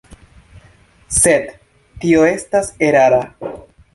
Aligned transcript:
Sed 1.17 1.45
tio 2.05 2.25
estas 2.31 2.73
erara. 2.91 3.23